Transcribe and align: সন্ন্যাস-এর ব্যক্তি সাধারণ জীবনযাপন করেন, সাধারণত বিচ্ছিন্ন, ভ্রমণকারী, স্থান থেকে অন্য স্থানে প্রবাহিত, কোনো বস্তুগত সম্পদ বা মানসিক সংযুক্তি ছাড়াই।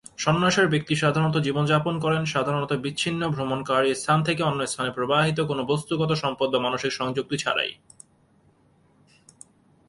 সন্ন্যাস-এর 0.17 0.67
ব্যক্তি 0.67 0.93
সাধারণ 0.95 1.31
জীবনযাপন 1.41 1.95
করেন, 1.99 2.21
সাধারণত 2.25 2.71
বিচ্ছিন্ন, 2.73 3.21
ভ্রমণকারী, 3.29 3.89
স্থান 3.95 4.19
থেকে 4.23 4.41
অন্য 4.43 4.61
স্থানে 4.67 4.91
প্রবাহিত, 4.91 5.37
কোনো 5.41 5.61
বস্তুগত 5.63 6.11
সম্পদ 6.13 6.47
বা 6.53 6.59
মানসিক 6.59 6.91
সংযুক্তি 6.91 7.35
ছাড়াই। 7.37 7.71